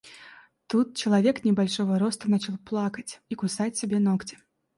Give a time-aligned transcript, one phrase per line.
[0.65, 4.39] Тут человек небольшого роста начал плакать и кусать себе ногти.